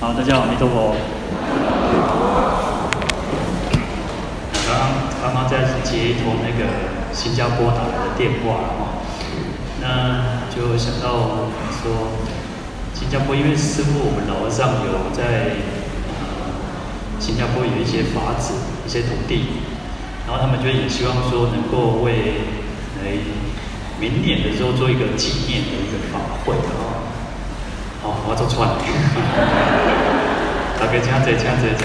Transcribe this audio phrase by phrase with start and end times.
[0.00, 0.96] 好，大家好，阿弥陀佛。
[4.64, 4.80] 刚刚
[5.20, 6.72] 刚刚在接一通那个
[7.12, 9.04] 新加坡打来的电话哈，
[9.82, 11.50] 那就想到
[11.82, 12.16] 说，
[12.94, 15.52] 新加坡因为师父我们老和尚有在
[17.20, 18.54] 新加坡有一些法子、
[18.86, 19.60] 一些土地，
[20.26, 22.40] 然后他们就也希望说能够为
[23.04, 23.20] 来
[24.00, 27.09] 明年的时候做一个纪念的一个法会啊。
[28.02, 28.68] 好，我做出来。
[30.80, 31.84] 大家请坐，请坐，请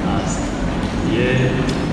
[0.00, 0.16] 啊，
[1.10, 1.20] 伊个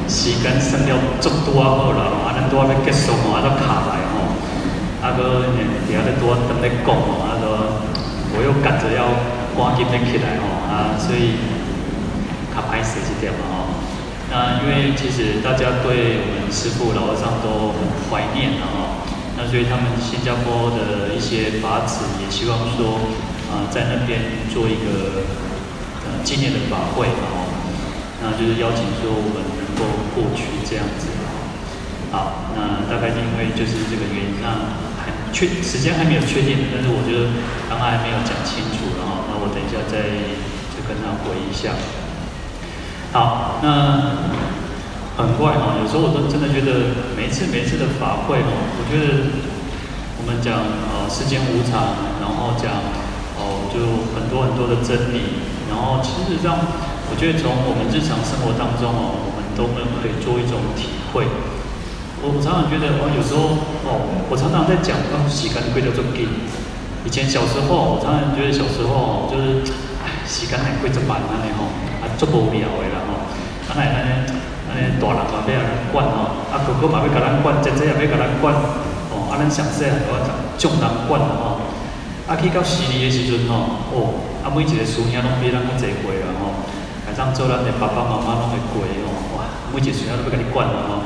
[0.08, 4.32] 时间算了足多啊好啦，啊，咱拄仔要结束吼，啊，都卡来吼，
[5.04, 7.52] 啊，搁呢，底下咧拄仔等咧讲吼，啊，都
[8.32, 9.12] 我又赶着要
[9.60, 11.36] 赶紧咧起来吼，啊，所以
[12.56, 13.71] 较歹势一点吼。
[14.32, 19.04] 那因为其实大家对我们师父老和尚都很怀念了哈，
[19.36, 22.96] 那所以他们新加坡的一些法子也希望说
[23.52, 25.28] 啊，在那边做一个
[26.08, 27.44] 呃纪念的法会哈，
[28.24, 29.84] 那就是邀请说我们能够
[30.16, 31.12] 过去这样子。
[32.16, 37.36] 好，那大概因为就是这个原因，那还确时间还没有确定，但是我觉得
[37.68, 40.08] 刚刚还没有讲清楚了哈，那我等一下再
[40.72, 41.76] 就跟他回一下。
[43.12, 44.16] 好，那
[45.18, 49.28] 很怪哈，有时候我都真的觉得每一次每一次的法会哦，我觉得
[50.16, 51.92] 我们讲呃世间无常，
[52.24, 52.72] 然后讲
[53.36, 56.56] 哦就很多很多的真理，然后其实上
[57.12, 61.28] 我觉得从我们日常生活当中哦，我们都能可以做一种体会。
[62.24, 66.24] 我我常常觉得哦，有时候哦，我常常在讲哦，时间过得这么快。
[67.04, 69.74] 以前小时候，我常常觉得小时候就是，
[70.42, 71.70] 时间还过这么慢呢吼，
[72.02, 73.30] 啊，足无聊的啦吼。
[73.70, 74.10] 啊，那安尼，
[74.66, 78.50] 安尼大人嘛要人管吼，啊哥哥嘛要甲咱管，姐姐也要甲咱管，
[79.14, 80.18] 哦，啊咱上细汉都要
[80.58, 81.62] 众人管吼，
[82.26, 86.66] 啊去到四年的时阵吼，哦，啊每一个师兄拢比咱较济岁啦吼，
[87.06, 91.06] 下当做咱的爸爸妈妈拢会过吼，哇，每一个师兄都要甲你管啦吼，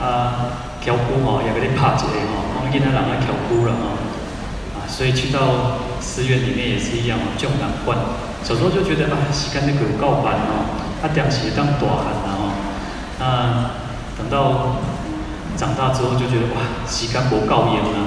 [0.00, 4.00] 啊，轿鼓吼也甲你拍一下吼，讲囡仔人爱轿鼓啦吼，
[4.80, 7.96] 啊，所以去到寺院里面也是一样，众人管，
[8.42, 10.82] 小时候就觉得啊，时间的过够慢吼。
[11.00, 12.54] 他点起当大汉了哈，
[13.18, 13.70] 那
[14.16, 14.76] 等到
[15.56, 17.98] 长大之后就觉得哇，时间无够用啊，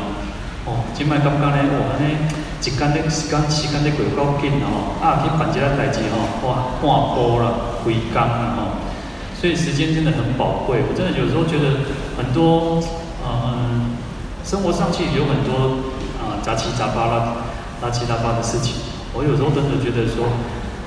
[0.64, 2.16] 哦，今摆感觉呢，哇，安尼
[2.64, 8.80] 一天的时间时间的过够紧哦，啊，去办一个代志吼，哇，半晡了，规工了吼，
[9.36, 10.80] 所以时间真的很宝贵。
[10.88, 11.84] 我真的有时候觉得
[12.16, 12.82] 很多，
[13.28, 13.92] 嗯，
[14.46, 15.84] 生活上去有很多
[16.24, 17.44] 啊杂七杂八啦、
[17.82, 18.76] 杂七杂八的事情，
[19.14, 20.28] 我有时候真的觉得说。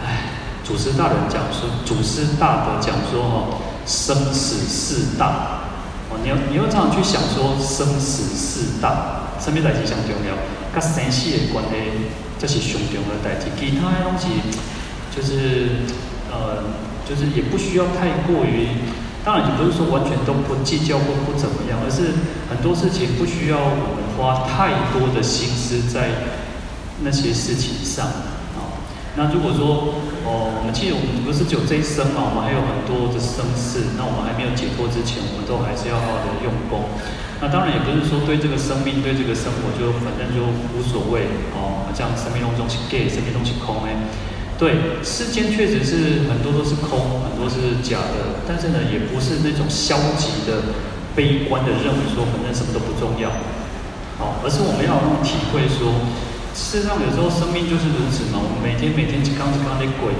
[0.04, 3.56] 哎祖师大人讲说，祖师大德讲说，哦，
[3.86, 5.64] 生死四大，
[6.10, 10.36] 哦，你要你要这样去想说，生死四大，什么代志上重要？
[10.68, 13.48] 跟生死的关系，这是上重要的代志。
[13.56, 14.44] 其他的东西，
[15.08, 15.88] 就是
[16.30, 16.68] 呃，
[17.08, 18.68] 就是也不需要太过于，
[19.24, 22.12] 当然也不是说完全都不计较或不怎么样，而是
[22.52, 26.36] 很多事情不需要我们花太多的心思在
[27.02, 28.06] 那些事情上。
[29.16, 33.98] 那如果说哦，我们其实我们不是只有这一生嘛，我们还有很多的生死。
[33.98, 36.86] 那我们还没有解脱之前，我们都还是要好好的用功。
[37.42, 43.90] 那当然也不是说对这个生命、对这个生活就反正就无所谓哦，这样生命当中是假，生命中是空哎。
[44.54, 50.78] 对，世间确实是很多都是空，很多是假的，但是呢，也不是那种消极的、
[51.18, 53.34] 悲观的认为说反正什么都不重要，
[54.22, 54.94] 哦，而是我们要
[55.26, 55.90] 体会说。
[56.58, 58.42] 事实上，有时候生命就是如此嘛。
[58.42, 60.10] 我们每天每天一刚一刚的过，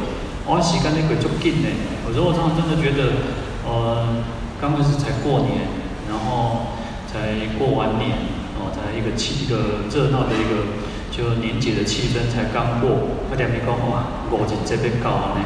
[0.47, 1.69] 哇，时间的过就紧呢。
[2.07, 4.23] 有时候我常常真的觉得，呃，
[4.63, 5.67] 刚开始才过年，
[6.07, 6.79] 然后
[7.11, 8.15] 才过完年，
[8.57, 10.73] 哦，才一个气一个热闹的一个
[11.11, 13.19] 就年节的气氛才刚过。
[13.29, 15.45] 他两边讲哇，过节这边搞完呢，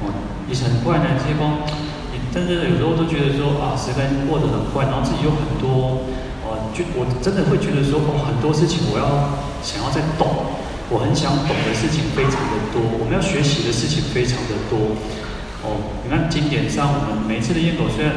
[0.00, 0.14] 哦，
[0.48, 1.18] 也是很快呢。
[1.18, 1.66] 这些光，
[2.32, 6.08] 但是有时候都觉得说啊，时间过得很快，然后自己有很多。
[6.94, 10.58] 我真的会觉得说，哦，很多事情我要想要再懂，
[10.90, 14.94] 我很想懂的事情非常的多，我们要学习的事情非常的多。
[15.66, 18.14] 哦，你看经典上，我们每次的焰口，虽然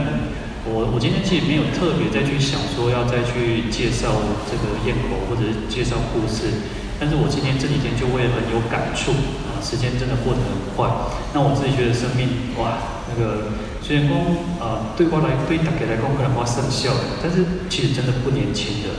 [0.70, 4.14] 我我今天其实没有特别再去想说要再去介绍
[4.46, 6.52] 这个焰口或者是介绍故事，
[7.00, 9.12] 但是我今天这几天就会很有感触
[9.50, 10.86] 啊，时间真的过得很快。
[11.34, 12.78] 那我自己觉得生命，哇，
[13.10, 13.71] 那个。
[13.82, 14.16] 虽然讲，
[14.60, 18.90] 呃，对我来，对大家来讲，可能我生效，但是其实真的不年轻的。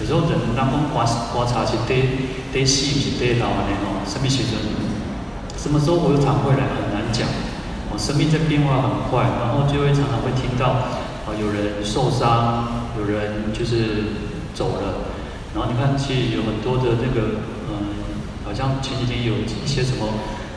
[0.00, 1.94] 有时候人当中观观察是得
[2.52, 4.02] 得死，是对老的哦。
[4.06, 4.58] 什么时阵？
[5.58, 7.28] 什么时候我有常会来很难讲。
[7.90, 10.90] 哦，生命在变化很快，然后就会常常会听到，
[11.26, 14.16] 哦，有人受伤，有人就是
[14.54, 15.06] 走了，
[15.54, 17.94] 然后你看，其实有很多的那个，嗯，
[18.44, 20.08] 好像前几天有一些什么，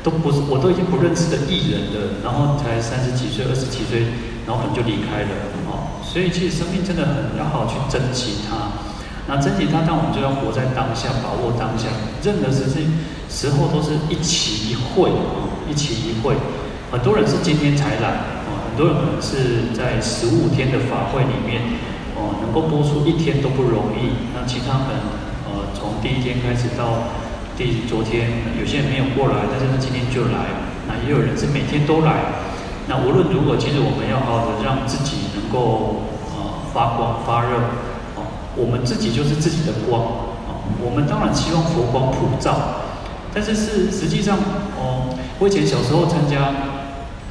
[0.05, 4.05] 都不是，我都已经不认识的艺人了，然后才三十几岁、二十几岁，
[4.45, 5.33] 然后可能就离开了，
[5.65, 8.85] 哦，所以其实生命真的很要好好去珍惜它。
[9.25, 11.89] 那珍惜它，但我们就要活在当下，把握当下，
[12.21, 15.09] 任何事情时候都是一期一会，
[15.65, 16.37] 一期一会。
[16.93, 18.45] 很多人是今天才来。
[18.45, 21.63] 很多人可能是在十五天的法会里面，
[22.13, 24.29] 哦，能够播出一天都不容易。
[24.35, 25.01] 那其他可能，
[25.49, 27.07] 呃，从第一天开始到
[27.57, 28.29] 第昨天，
[28.59, 30.45] 有些人没有过来，但是他今天就来。
[30.87, 32.43] 那也有人是每天都来。
[32.87, 36.03] 那无论如何，其实我们要好好的让自己能够
[36.35, 37.57] 呃发光发热。
[38.15, 40.01] 哦，我们自己就是自己的光。
[40.01, 42.53] 哦，我们当然希望佛光普照，
[43.33, 44.37] 但是是实际上，
[44.77, 46.51] 哦，我以前小时候参加。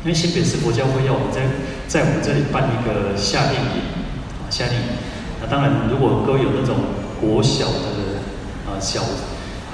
[0.04, 1.40] 因为新北市佛教会要我们在
[1.88, 4.04] 在我们这里办一个夏令营，
[4.36, 5.00] 啊夏令营。
[5.40, 6.76] 那当然，如果各位有那种
[7.18, 8.20] 国小的
[8.68, 9.00] 啊小，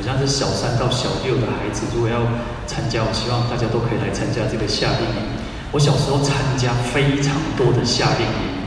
[0.01, 2.25] 好像是小三到小六的孩子，如果要
[2.67, 5.29] 参加，我希望大家都可以来参加这个夏令营。
[5.73, 8.65] 我小时候参加非常多的夏令营，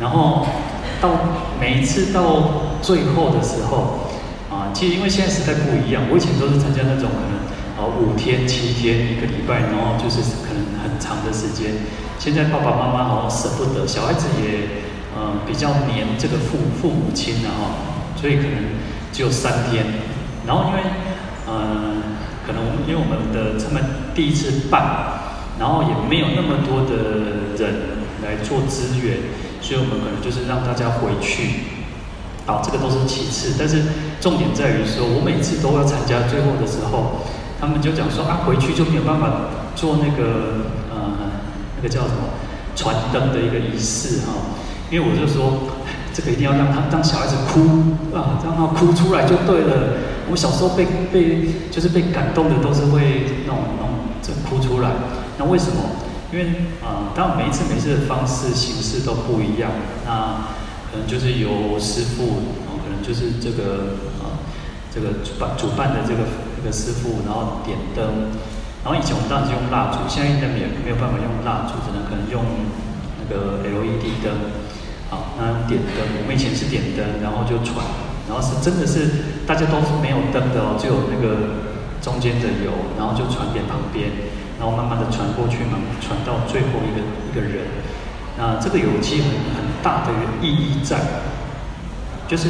[0.00, 0.46] 然后
[1.02, 1.10] 到
[1.58, 4.06] 每一次到最后的时候，
[4.48, 7.38] 啊，其实因为现在时代不一样，我以前都是参加那种可能。
[7.78, 11.74] 啊，五天、七天、一个礼拜，然后就是可能很长的时间。
[12.18, 14.82] 现在爸爸妈妈好像舍不得，小孩子也
[15.14, 17.78] 呃比较黏这个父父母亲的哈，
[18.20, 18.74] 所以可能
[19.12, 19.86] 只有三天。
[20.48, 20.80] 然后因为
[21.46, 22.00] 呃
[22.46, 23.84] 可能因为我们的他们
[24.14, 24.80] 第一次办，
[25.60, 29.18] 然后也没有那么多的人来做资源，
[29.60, 31.76] 所以我们可能就是让大家回去。
[32.46, 33.82] 好，这个都是其次，但是
[34.22, 37.28] 重点在于说，我每次都要参加最后的时候。
[37.60, 39.28] 他们就讲说啊，回去就没有办法
[39.74, 41.10] 做那个呃，
[41.76, 42.38] 那个叫什么
[42.76, 44.32] 传灯的一个仪式哈、
[44.92, 45.66] 因为我就说，
[46.14, 49.98] 这个一定要让他让小孩子哭啊，让他哭出来就对了。
[50.30, 53.90] 我小时候被被就是被感动的都是会那种那种
[54.22, 54.90] 这哭出来。
[55.38, 55.80] 那为什么？
[56.32, 56.46] 因为
[56.84, 59.70] 啊、呃，当然每一次每次的方式形式都不一样。
[60.04, 60.48] 那
[60.90, 64.40] 可能就是由师傅，哦，可能就是这个啊、
[64.92, 66.24] 这个主办主办的这个。
[66.58, 68.34] 这个师傅，然后点灯，
[68.82, 72.42] 然后以前我们当时用蜡烛，现在应该没有没有办法用蜡烛，只能可能用
[73.14, 74.34] 那个 LED 灯。
[75.06, 77.78] 好，那点灯，我们以前是点灯，然后就传，
[78.26, 81.64] 然后是真的是大家都是没有灯的哦，只有那个
[82.04, 84.12] 中间的油，然后就传给旁边，
[84.60, 87.64] 然后慢慢的传过去嘛，传到最后一个一个人。
[88.36, 91.00] 那这个有其很很大的一个意义在，
[92.28, 92.48] 就是，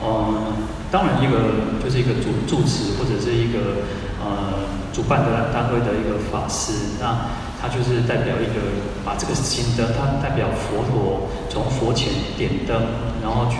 [0.00, 0.78] 嗯。
[0.90, 1.36] 当然，一个
[1.84, 3.84] 就是一个主主持或者是一个
[4.24, 7.28] 呃主办的单位的一个法师，那
[7.60, 8.72] 他就是代表一个
[9.04, 12.08] 把这个心灯，他代表佛陀从佛前
[12.38, 12.80] 点灯，
[13.22, 13.58] 然后去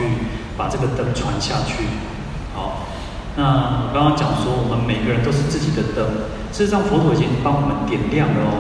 [0.57, 1.85] 把这个灯传下去。
[2.55, 2.85] 好，
[3.37, 6.05] 那我刚刚讲说，我们每个人都是自己的灯，
[6.53, 8.55] 事实上佛陀已经帮我们点亮了哦。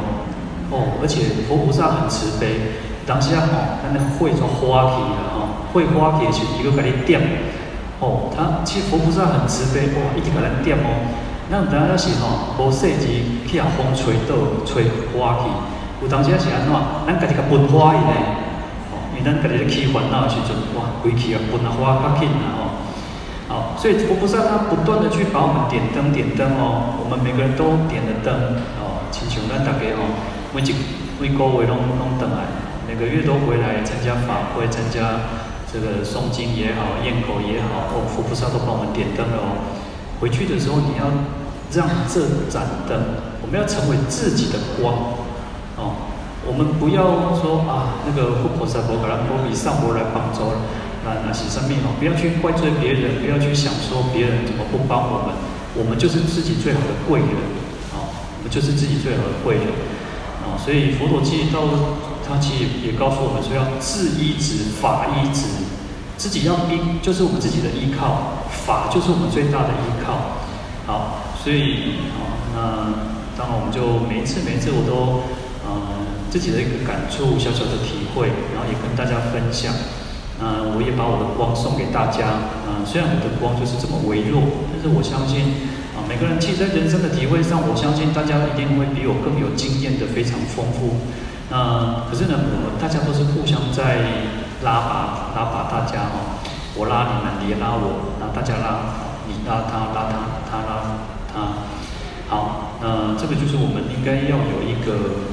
[0.70, 7.18] 哦，而且佛菩萨很慈悲，当下哦，他那个会做花体的哈，会花体是一个给你点。
[7.98, 11.08] 哦，他其实佛菩萨很慈悲，哇，一直给咱点哦。
[11.50, 14.36] 那当然是吼，无细节去啊风吹倒，
[14.68, 14.84] 吹
[15.16, 15.48] 花去。
[16.04, 16.70] 有当时啊是安怎？
[17.08, 18.14] 咱家己个喷花去呢？
[18.92, 22.67] 哦，因为咱家己咧起烦恼的时阵，哇，规气啊喷啊花较紧啊吼。
[23.78, 30.02] 所以佛菩萨他不断的去把我们点灯点灯哦，我们每个人都点了灯哦，亲像咱大家哦，
[30.52, 30.74] 每一
[31.20, 32.50] 每个月拢拢等来，
[32.86, 35.46] 每个月都回来参加法会，参加。
[35.70, 39.68] 这个诵经也好，咽口也好，哦，佛菩萨都帮我们点灯了哦。
[40.18, 41.12] 回去的时候，你要
[41.76, 42.96] 让这盏灯，
[43.44, 44.96] 我们要成为自己的光
[45.76, 46.08] 哦。
[46.48, 50.56] 我们不要说啊，那个佛菩萨佛可能佛比上佛来帮助了，
[51.08, 51.96] 那那是生命哦。
[51.98, 55.32] 不要去怪罪别人，不要去想说别人怎么不帮我们，
[55.72, 57.32] 我们就是自己最好的贵人
[57.96, 58.12] 哦。
[58.12, 59.72] 我们就是自己最好的贵人
[60.44, 60.60] 哦。
[60.60, 61.64] 所以佛陀其实到。
[62.28, 65.48] 他其实也告诉我们说，要自依止，法依止，
[66.18, 70.36] 自己要依，就是我们自己的依靠，法就是我们最大的依靠。
[70.84, 72.20] 好，所以啊，
[72.52, 72.60] 那
[73.32, 75.24] 当然我们就每一次每一次我都
[75.64, 79.72] 呃自己的一个感触，小小的体会，然后也跟大家分享。
[80.40, 82.54] 嗯，我也把我的光送给大家。
[82.66, 85.66] 嗯，虽然我的光就是这么微弱，但是我相信
[85.98, 91.02] 啊，每个人其实在人生的体会上，我相信大家一定会比我更有经验的，非常丰富。
[91.50, 94.30] 那可是呢，我们大家都是互相在
[94.62, 96.38] 拉拔，拉拔大家哦。
[96.78, 100.14] 我拉你们，你也拉我，那大家拉，你拉他，拉他，
[100.46, 101.02] 他拉
[101.34, 101.66] 他。
[102.28, 105.24] 好，那这个就是我们应该要有一个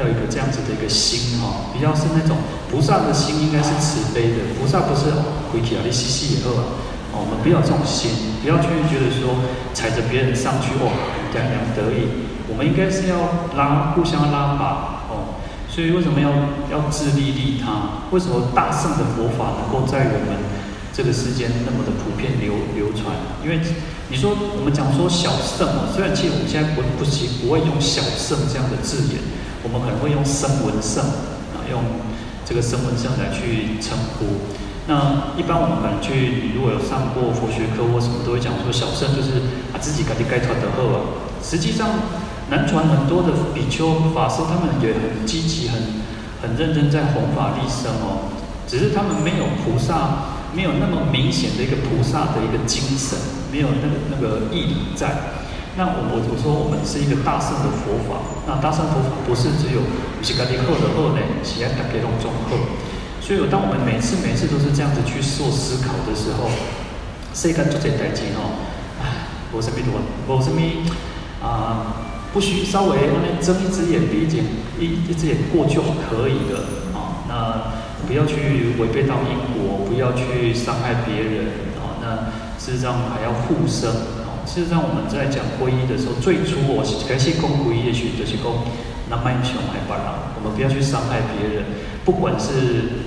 [0.00, 2.38] 要有一个这样子的一个心哈，比较是那种
[2.70, 4.56] 菩萨的心，应该是慈悲的。
[4.58, 5.12] 菩萨不是
[5.52, 8.10] 回去啊，你嘻嘻以后啊，我们不要这种心，
[8.42, 9.36] 不要去觉得说
[9.74, 10.88] 踩着别人上去哇，
[11.36, 12.26] 洋洋得意。
[12.48, 15.38] 我们应该是要拉，互相拉吧哦。
[15.68, 16.30] 所以为什么要
[16.72, 18.08] 要自利利他？
[18.10, 20.42] 为什么大圣的佛法能够在我们
[20.92, 23.14] 这个世间那么的普遍流流传？
[23.44, 23.60] 因为
[24.08, 29.22] 你说我们讲说小圣哦，虽然其实我们现在不不习不会用小圣这样的字眼，
[29.62, 31.04] 我们可能会用声闻圣
[31.52, 31.82] 啊，用
[32.44, 34.48] 这个声闻圣来去称呼。
[34.88, 39.38] 那一般我们可能去，如果有上过佛学课或什么，都会讲说小圣就是
[39.72, 41.28] 啊自己赶紧该传的好啊。
[41.44, 41.88] 实际上，
[42.50, 45.78] 南传很多的比丘法师，他们也很积极、很
[46.42, 48.32] 很认真在弘法利生哦。
[48.66, 53.18] 只是他们没有菩萨，没有那么明显的一个菩萨的一个精神，
[53.52, 55.39] 没有那个那个义理在。
[55.76, 59.80] 那我我我说我们是一个大圣的佛法，那大圣佛法不是只有
[60.20, 62.58] 是赶紧好的好呢，是要大家拢中好。
[63.22, 66.50] 所以当我们每次每次都是这样子去做思考的时候，
[67.32, 68.66] 世间做这代志哦，
[68.98, 70.60] 唉，无什么多，无什么
[71.40, 72.06] 啊。
[72.32, 74.44] 不需稍微那边睁一只眼闭一只眼，
[74.78, 77.26] 一一只眼过就可以了啊。
[77.26, 81.46] 那不要去违背到因果，不要去伤害别人
[81.78, 81.98] 啊。
[82.02, 84.19] 那事实上还要护生。
[84.52, 88.50] 事实上我们在讲皈依的时候，最初我开始讲皈依的时候就是讲，
[89.08, 91.62] 那卖熊还不让，我们不要去伤害别人，
[92.04, 93.06] 不管是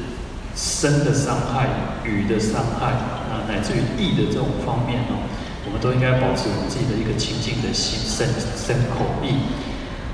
[0.55, 1.67] 身的伤害、
[2.07, 2.95] 语的伤害
[3.27, 5.19] 啊，乃至于意的这种方面哦。
[5.67, 9.43] 我们都应该保持我们自己的一个清净的心、身、身、口、意。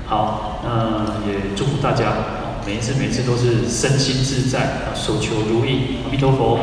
[0.06, 2.10] 好，那也祝福大家，
[2.66, 6.02] 每一次、每一次都是身心自在，所求如意。
[6.02, 6.58] 阿弥陀佛。